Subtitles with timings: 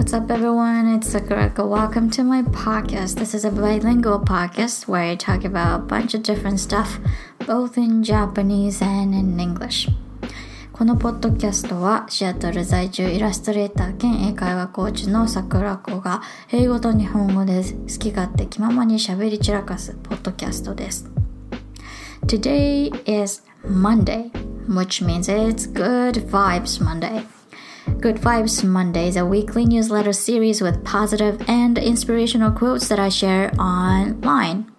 [0.00, 0.94] What's up, everyone?
[0.94, 1.68] It's Sakurako.
[1.68, 3.16] Welcome to my podcast.
[3.16, 6.98] This is a bilingual podcast where I talk about a bunch of different stuff,
[7.46, 9.90] both in Japanese and in English.
[10.72, 21.10] このポッドキャストはシアトル在住イラストレーター兼英会話コーチの桜子が英語と日本語で好き勝手気ままに喋り散らかすポッドキャストです。
[22.26, 24.30] Today is Monday,
[24.66, 27.39] which means it's Good Vibes Monday.
[27.99, 33.09] Good Vibes Monday is a weekly newsletter series with positive and inspirational quotes that I
[33.09, 34.71] share online.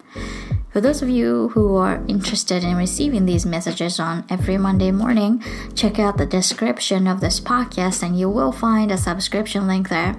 [0.71, 5.43] For those of you who are interested in receiving these messages on every Monday morning,
[5.73, 10.15] check out the description of this podcast and you will find a subscription link there.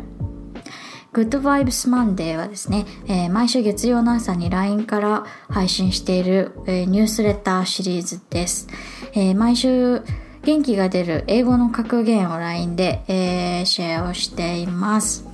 [1.12, 8.68] Good Vibes Monday はですね、えー、毎週月曜の朝に LINE から配信している、えー、ニュースレターシリーズです。
[9.14, 10.02] えー、毎週
[10.43, 15.25] 元気が出る英語の格言を LINE で、えー、シェアをしています。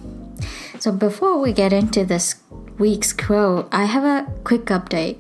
[0.80, 2.42] So before we get into this
[2.78, 5.18] week's quote, I have a quick update.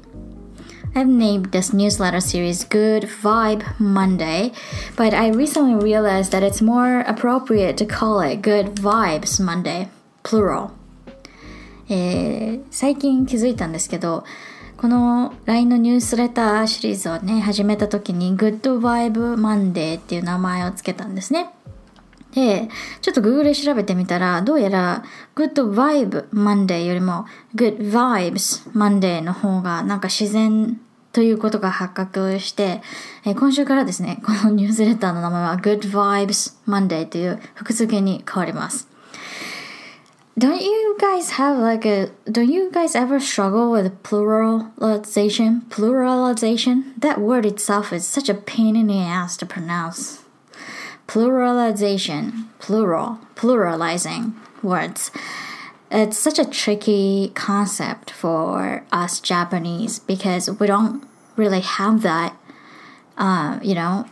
[0.95, 4.51] I've named this newsletter series Good Vibe Monday,
[4.95, 9.87] but I recently realized that it's more appropriate to call it Good Vibes Monday,
[10.23, 10.71] plural.
[11.89, 14.23] えー、最近気づいたんですけど、
[14.79, 21.49] この LINE のニュースレターシリーズをね、始めた時に Good Vibe Monday っていう名前をつけたんですね。
[22.33, 22.69] で、
[23.01, 25.03] ちょっと Google で調べてみたら、どうやら
[25.35, 30.79] Good Vibe Monday よりも Good Vibes Monday の方がなんか自然
[31.11, 32.81] ということが発覚して、
[33.25, 38.88] え今週からですね、このニュースレターの名前は Good Vibes Monday という複数形に変わります。
[40.38, 47.46] don't you guys have like a don't you guys ever struggle with pluralization pluralization that word
[47.46, 50.24] itself is such a pain in the ass to pronounce
[51.06, 55.12] pluralization plural pluralizing words
[55.90, 61.06] it's such a tricky concept for us japanese because we don't
[61.36, 62.36] really have that
[63.18, 64.04] uh, you know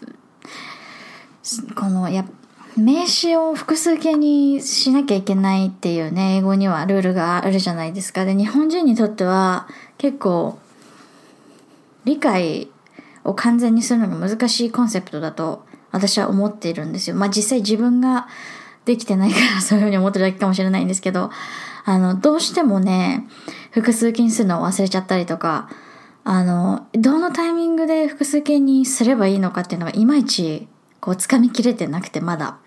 [1.75, 2.25] このや
[2.78, 8.24] 名詞を複数形にしなきゃいけないっていうね、英語にはルールがあるじゃないですか。
[8.24, 9.68] で、日本人にとっては
[9.98, 10.60] 結構
[12.06, 12.70] 理解
[13.24, 17.16] を完全にするのが難しいコンセプトだと私は思っているんですよ。
[17.16, 18.28] まあ実際自分が
[18.86, 21.32] できてないから そういうふうに思ってるだけかもしれないんですけど、
[21.84, 23.28] あの、どうしてもね、
[23.72, 25.68] 複数形にするのを忘れちゃったりとか、
[26.24, 30.68] あの、どのタイミングで複数形にすればいいのかっていうのがいまいち
[31.00, 32.58] こう掴みきれてなくてまだ。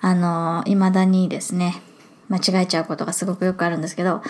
[0.00, 1.82] あの、未だにですね、
[2.28, 4.22] 間違えちゃうことがすごくよくあるんですけど、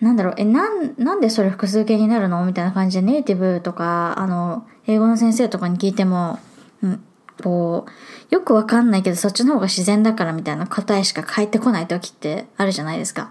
[0.00, 2.44] なんだろう、え、なん、なんでそれ複数形になるの？
[2.44, 6.40] みたいな感じでネイティブとか、あの、英語の先生とかに聞いても、
[6.82, 7.04] うん、
[7.42, 13.30] こう、よくわかんないけどそっちの方が自然だからみたいな答えしか返ってこない時ってあるじゃないですか。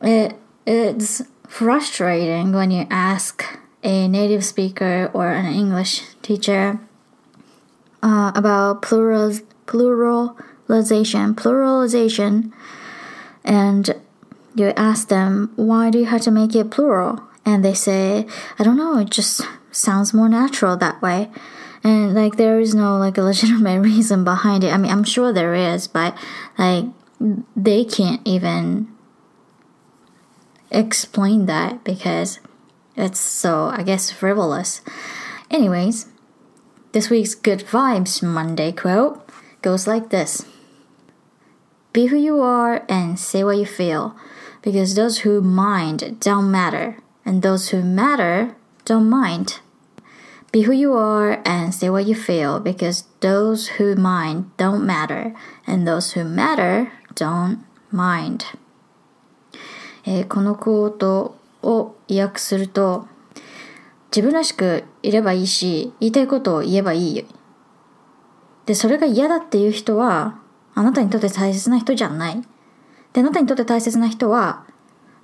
[0.00, 3.44] It, it's frustrating when you ask
[3.82, 6.78] a native speaker or an English teacher
[8.00, 12.52] uh, about plurals pluralization, pluralization,
[13.44, 13.94] and
[14.54, 17.22] you ask them, why do you have to make it plural?
[17.44, 18.26] And they say,
[18.58, 21.30] I don't know, it just sounds more natural that way.
[21.82, 24.72] And like there is no like a legitimate reason behind it.
[24.72, 26.16] I mean, I'm sure there is, but
[26.56, 26.86] like
[27.56, 28.88] they can't even
[30.70, 32.40] explain that because
[32.96, 34.80] it's so, I guess, frivolous.
[35.50, 36.06] Anyways,
[36.92, 39.28] this week's Good Vibes Monday quote
[39.64, 40.44] goes like this
[41.94, 44.14] Be who you are and say what you feel,
[44.60, 48.54] because those who mind don't matter, and those who matter
[48.84, 49.60] don't mind.
[50.52, 55.34] Be who you are and say what you feel, because those who mind don't matter,
[55.66, 58.44] and those who matter don't mind.
[60.06, 63.08] えー、このコートを訳すると、
[64.14, 67.26] 自分らしくいればいいし、言いたいことを言えばいい
[68.66, 70.38] で、それが嫌だっていう人は、
[70.74, 72.42] あなたにとって大切な人じゃない。
[73.12, 74.64] で、あなたにとって大切な人は、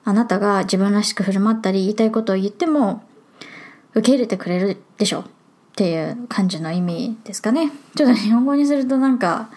[0.04, 3.02] あなたが自分らしく振る舞ったり言いたいことを言っても、
[3.92, 5.25] 受け入れてくれるでしょっ
[5.75, 7.70] ていう感じの意味ですかね。
[7.96, 9.50] ちょっと日本語にするとなんか、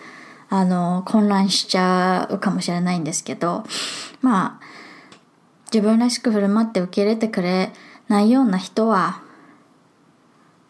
[0.49, 3.63] あの、混乱しちゃうかもしれないんですけど、
[4.21, 4.65] まあ、
[5.71, 7.73] 自分らしく振る舞って受け入れてくれ
[8.07, 9.21] ないような人は、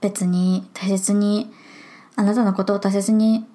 [0.02, 1.52] 別に大切に
[2.17, 3.47] あなたのことを大切に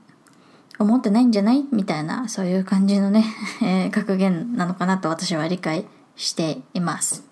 [0.79, 3.25] 思ってないんじゃないみたいな、そういう感じのね、
[3.61, 5.85] えー、格言なのかなと私は理解
[6.15, 7.23] しています。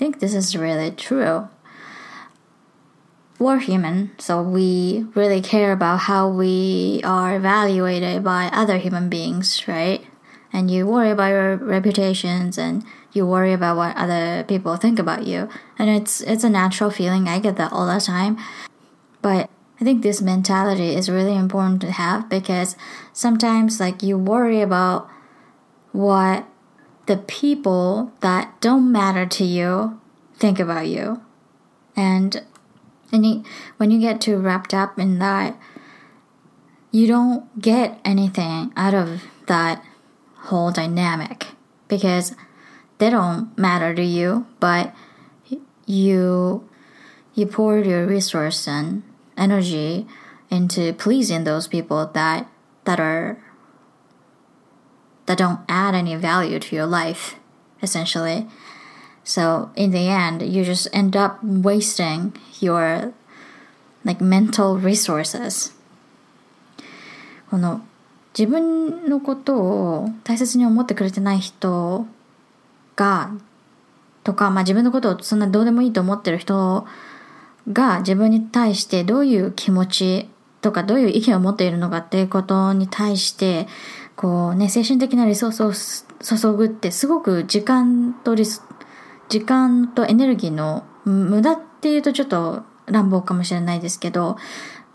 [0.00, 1.46] I think this is really true.
[3.40, 9.66] we're human, so we really care about how we are evaluated by other human beings,
[9.66, 10.04] right?
[10.52, 15.26] And you worry about your reputations and you worry about what other people think about
[15.26, 15.48] you.
[15.78, 17.28] And it's it's a natural feeling.
[17.28, 18.36] I get that all the time.
[19.22, 19.48] But
[19.79, 22.77] I think this mentality is really important to have because
[23.11, 25.09] sometimes like you worry about
[25.91, 26.45] what
[27.07, 29.99] the people that don't matter to you
[30.37, 31.21] think about you.
[31.95, 32.43] And
[33.11, 33.45] and
[33.77, 35.57] when you get too wrapped up in that,
[36.91, 39.83] you don't get anything out of that
[40.35, 41.47] whole dynamic
[41.87, 42.35] because
[42.97, 44.95] they don't matter to you, but
[45.85, 46.67] you
[47.33, 49.03] you pour your resource and
[49.36, 50.06] energy
[50.50, 52.46] into pleasing those people that
[52.84, 53.38] that are
[55.26, 57.36] that don't add any value to your life
[57.82, 58.46] essentially
[59.24, 63.12] so in the end you just end up wasting your
[64.04, 65.72] like mental resources
[67.50, 67.80] この
[68.38, 72.06] 自分のことを大切に思ってくれてない人
[72.94, 73.32] が
[74.22, 76.86] とか、まあ、自分のことをそんなどうでもいいと思ってる人
[77.71, 80.29] が自分に対してどういう気持ち
[80.61, 83.67] とかどういう意見を持っているのかっていうことに対して
[84.15, 88.63] こうね精神的なリソースを注ぐってすごく時間とリス
[89.29, 94.37] 時間とエネルギーの無駄っていうとちょっと乱暴かもしれないですけど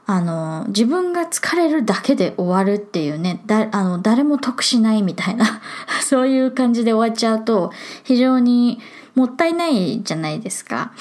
[0.06, 5.61] あの自分が疲れるだけで終わるっていうねだあの誰も得しないみたいな
[6.02, 7.72] そういう感じで終わっちゃうと
[8.02, 8.81] 非常に
[9.14, 10.93] もったいないじゃないですか。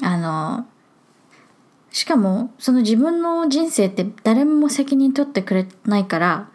[0.00, 0.66] あの
[1.92, 6.50] しかもその自分の人生って誰も責任取ってくれないから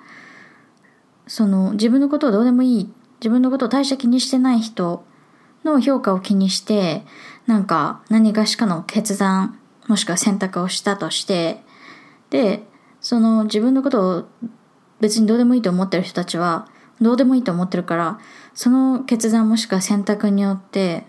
[1.27, 2.89] その自分のことをどうでもいい
[3.19, 5.05] 自分のことを大した気にしてない人
[5.63, 7.03] の評価を気にして
[7.45, 11.63] なんか何かしかの決断もしくは選択をしたとして
[12.29, 12.63] で
[12.99, 14.25] その自分のことを
[14.99, 16.67] 別にどうでもいいと思ってる人たちは
[16.99, 18.19] どうでもいいと思ってるから
[18.55, 21.05] その決断もしくは選択によって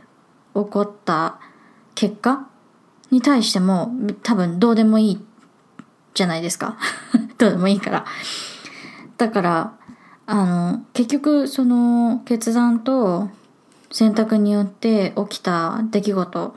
[0.55, 1.41] 起こった
[1.95, 2.49] 結果
[3.11, 5.25] に対しても多分どうでもいい
[6.15, 6.77] じゃないですか
[7.39, 8.05] どうでもいいから。
[9.17, 9.73] だから、
[10.27, 13.31] あの、結局その決断と
[13.91, 16.55] 選択によって起きた出来事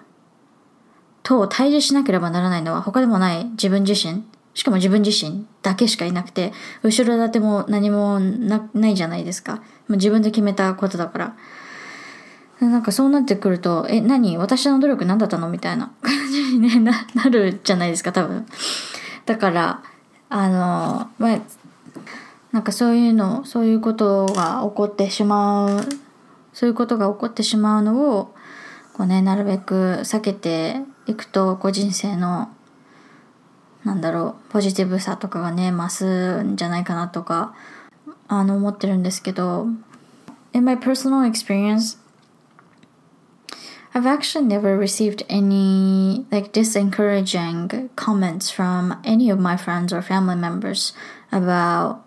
[1.23, 4.23] と対峙しなければならないのは他でもない自分自身。
[4.53, 6.51] しかも自分自身だけしかいなくて、
[6.83, 9.55] 後ろ盾も何もないじゃないですか。
[9.55, 11.35] もう自分で決めたことだから。
[12.69, 14.37] なんかそうなってくると、え、何？
[14.37, 15.49] 私の努力何だったの？
[15.49, 15.91] みたいな。
[16.01, 18.45] 感じに、ね、 ななるじゃないですか、多分。
[19.25, 19.81] だから、
[20.29, 21.39] あの、まあ、
[22.51, 25.89] なんかそういうの、そういうことが起こってしまう、
[26.53, 28.33] そういうことが起こってしまうのを、
[28.93, 32.49] こうね、なるべく避けていくと、こう人生の、
[33.83, 37.53] なんだろう、ポジティブさとかがね、増すんじゃないかなとか、
[38.27, 39.67] あの、思ってるんですけど、
[40.53, 41.97] in my personal experience,
[43.93, 50.35] I've actually never received any like disencouraging comments from any of my friends or family
[50.35, 50.93] members
[51.31, 52.05] about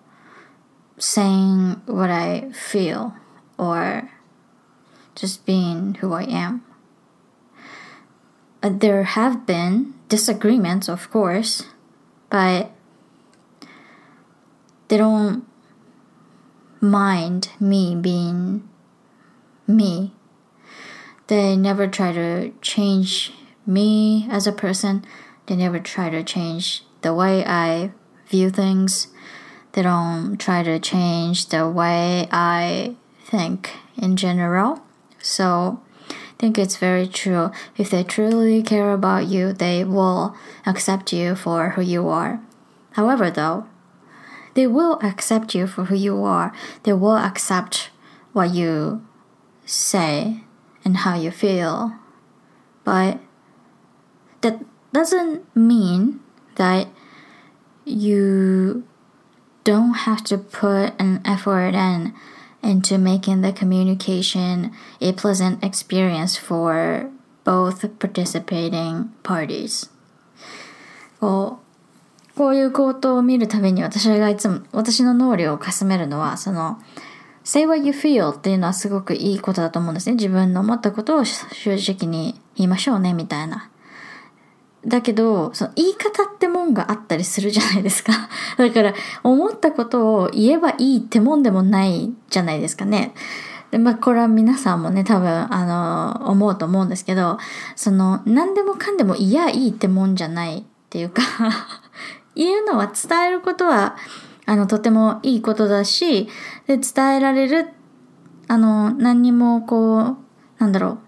[0.97, 3.15] saying what I feel
[3.59, 4.11] or
[5.15, 6.65] just being who I am.
[8.63, 11.65] Uh, there have been disagreements, of course,
[12.31, 12.71] but
[14.89, 15.47] they don't
[16.81, 18.67] mind me being
[19.67, 20.13] me
[21.27, 23.33] they never try to change
[23.67, 25.05] me as a person.
[25.47, 27.93] They never try to change the way I
[28.29, 29.09] view things.
[29.73, 34.83] They don't try to change the way I think in general.
[35.21, 37.51] So I think it's very true.
[37.77, 42.41] If they truly care about you, they will accept you for who you are.
[42.93, 43.67] However, though,
[44.55, 46.53] they will accept you for who you are.
[46.85, 47.91] They will accept
[48.33, 49.05] what you
[49.67, 50.45] say
[50.84, 51.94] and how you feel.
[52.84, 53.20] But
[54.42, 56.22] that doesn't mean
[56.56, 56.88] that
[57.86, 58.84] you
[59.64, 62.14] don't have to put an effort in
[62.62, 67.10] into making the communication a pleasant experience for
[67.44, 69.90] both participating parties.
[71.20, 71.70] こう
[72.38, 76.80] こういうことを見るたびに私がいつも私の脳裏をかすめるのはその
[77.45, 80.17] say what you feel っていうのはすごくいいことだと思うんですね。
[80.17, 83.71] 自分の思ったことを正直に言いましょうね、みたいな。
[84.87, 88.13] だけど、その言い方ってもんがあったりするじゃないですか。
[88.59, 93.15] だから、思ったことを言えばいいってもんでもないじゃないですかね。
[93.71, 95.65] で、まあ、これは皆さんもね、多分、あ
[96.21, 97.39] の、思うと思うんですけど、
[97.77, 101.23] その、何でもかんでも、いや、いいってもんじゃないっていうか
[102.37, 103.97] 言うのは伝えることは、
[104.47, 106.29] あの、とてもいいことだし、
[106.67, 107.69] で、伝えられる、
[108.49, 110.17] あの、何にもこう、
[110.59, 110.99] なんだろう、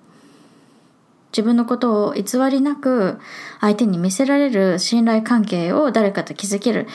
[1.33, 3.19] 自分のことを偽りなく
[3.61, 6.87] 相手に見せられる信頼関係を誰かと築ける、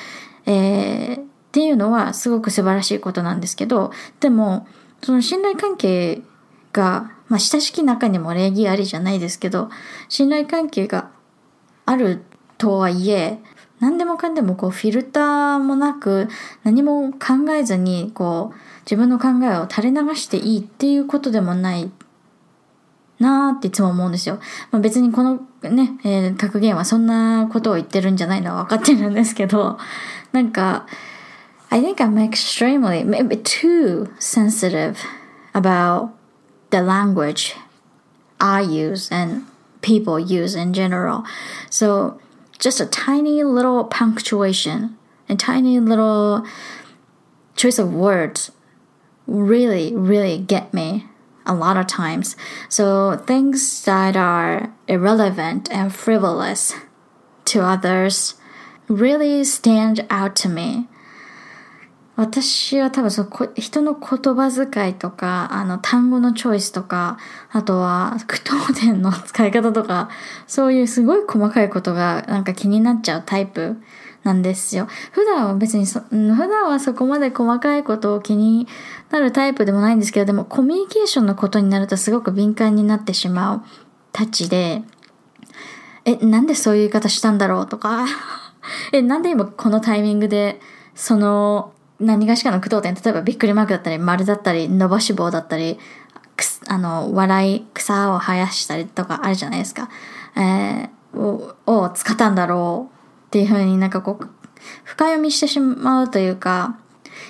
[0.48, 4.68] えー、っていうのはすごく素晴らしいことなんですけど、でも、
[5.04, 6.24] その信頼関係
[6.74, 9.70] が、まあ、親しき中にも礼儀ありじゃないですけど、
[10.10, 11.12] 信頼関係が
[11.86, 12.24] ある
[12.58, 13.40] とはいえ、
[13.82, 16.30] 何でもかんでもこうフィルターもなく
[16.64, 21.92] 何も考えずにこう自分の考えを垂れ流していいっていうことでもない
[23.20, 24.40] なーっていつも思うんですよ。
[24.72, 29.78] まあ、別にこのね、えー、格言はそんなことを言ってるんじゃないのは分かってるんですけど、
[30.34, 30.88] なんか、
[31.70, 34.96] I think I'm extremely, maybe too sensitive
[35.54, 36.10] about
[36.72, 37.56] the language
[38.40, 39.46] I use and
[39.82, 41.24] people use in general.
[41.70, 42.20] So
[42.62, 46.46] just a tiny little punctuation, a tiny little
[47.56, 48.52] choice of words
[49.28, 51.08] really, really get me
[51.46, 52.36] a lot of times.
[52.70, 56.74] So things that are irrelevant and frivolous
[57.46, 58.36] to others
[58.88, 60.88] really stand out to me.
[62.16, 67.18] 私は多分そこ人の言葉遣いとか、あの単語のチョイスとか、
[67.52, 70.10] あとは句読点の使い方とか、
[70.46, 73.78] そういうすごい細かいことがなんか気になっちゃうタイプ
[74.24, 74.88] なんですよ。
[75.12, 78.68] 普段は別にそ、普段はそこまで細かいことを気に
[79.10, 83.62] なるタイプでもないんですけど、でもコミュニケーションのことになるとすごく敏感になってしまう
[84.12, 84.84] たちで、
[86.06, 88.06] え、なんでそういう言い方したんだろうとか、
[88.92, 90.60] え、なんで今このタイミングで、
[90.94, 95.80] その、何がしかの句読点、例えばびっくりマークだったり、丸だったり、伸ばし棒だったり、
[96.68, 99.90] あの、笑い、草を生やしたりとかあるじゃないですか。
[100.36, 104.30] えー、をを使ったんだろうっていうふうになんかこう、
[104.84, 106.78] 深読みしてしまうというか、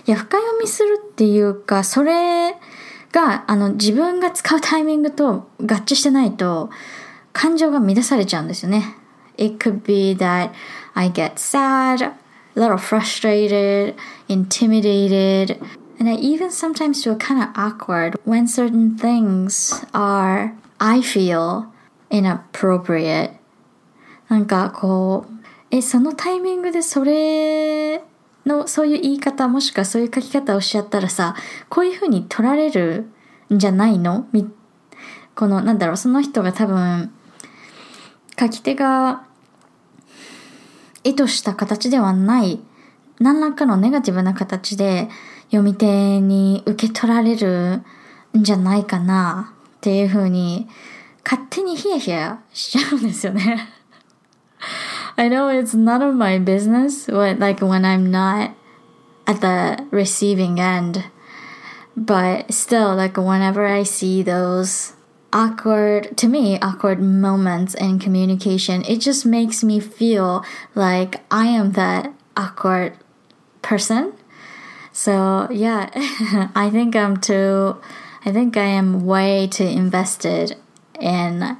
[0.06, 2.52] いや、深読みするっていうか、それ
[3.12, 6.70] が、あの、自分が使うタイミングと合致してないと、
[7.34, 8.96] 感情が乱されちゃうんですよね。
[9.38, 10.52] It could be that
[10.94, 12.12] I get sad,
[12.56, 13.96] a little frustrated,
[14.28, 15.62] intimidated,
[16.00, 21.72] and I even sometimes feel kind of awkward when certain things are, I feel,
[22.10, 23.38] inappropriate.
[24.30, 25.32] なんかこう、
[25.72, 28.02] え、そのタイミングでそれ
[28.46, 31.36] の、そういう言い方もしくはそういう書き方をしちゃったらさ、
[31.70, 33.10] こういう風に取られる
[33.54, 34.50] んじゃないのみ、
[35.36, 37.14] この、なんだろう、その人が多分、
[38.40, 39.24] 書き手が
[41.04, 42.60] 意図した形ではない、
[43.20, 45.10] 何らかのネガティブな形で
[45.46, 47.82] 読み手に受け取られる
[48.38, 50.68] んじゃないかなっていう風に、
[51.24, 53.70] 勝手にヒヤヒヤしちゃうんですよね。
[55.18, 58.52] I know it's none of my business what like when I'm not
[59.26, 61.04] at the receiving end.
[61.98, 64.94] But still like whenever I see those
[65.34, 70.44] awkward to me awkward moments in communication it just makes me feel
[70.76, 72.94] like i am that awkward
[73.62, 74.14] person
[74.92, 75.90] so yeah
[76.56, 77.78] i think i'm too
[78.26, 80.58] i think i am way too invested
[81.00, 81.58] in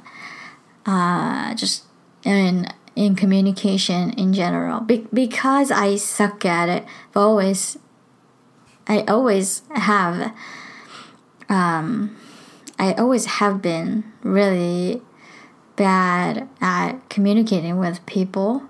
[0.86, 1.84] uh just
[2.24, 6.84] in in communication in general Be- because I suck at it.
[7.10, 7.78] I've always,
[8.86, 10.32] I always have,
[11.48, 12.16] um,
[12.82, 15.02] I always have been really
[15.76, 18.64] bad at communicating with people.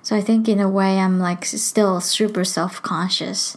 [0.00, 3.56] So I think in a way I'm like still super self conscious.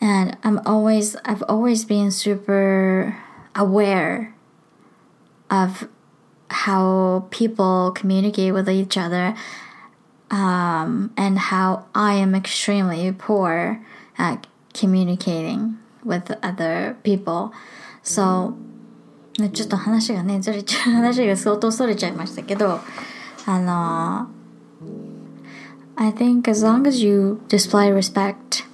[0.00, 3.16] And I'm always, I've always been super
[3.54, 4.34] aware
[5.50, 5.88] of
[6.50, 9.36] how people communicate with each other
[10.32, 13.86] um, and how I am extremely poor
[14.18, 17.54] at communicating with other people.
[18.02, 18.58] So
[19.53, 22.79] ちょっと話がね、ずれちゃう、話が相当それちゃいましたけど、
[23.45, 24.27] あの、
[25.95, 28.65] I think as long as you display respect,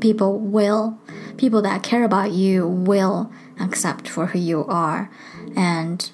[0.00, 0.94] people will,
[1.36, 5.08] people that care about you will accept for who you are.
[5.56, 6.10] And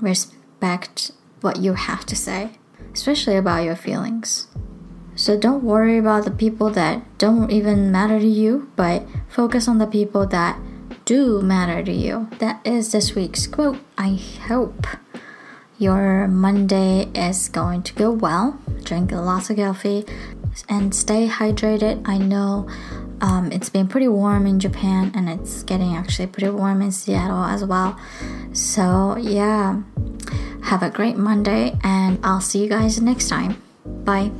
[0.00, 2.50] respect what you have to say,
[2.92, 4.48] especially about your feelings.
[5.14, 9.78] So don't worry about the people that don't even matter to you, but focus on
[9.78, 10.58] the people that
[11.13, 12.27] do matter to you.
[12.39, 13.77] That is this week's quote.
[13.99, 14.87] I hope
[15.77, 18.57] your Monday is going to go well.
[18.81, 20.05] Drink lots of coffee
[20.67, 22.01] and stay hydrated.
[22.05, 22.67] I know
[23.23, 27.45] Um, it's been pretty warm in Japan and it's getting actually pretty warm in Seattle
[27.45, 27.95] as well.
[28.51, 29.79] So, yeah,
[30.63, 33.63] have a great Monday and I'll see you guys next time.
[34.03, 34.31] Bye.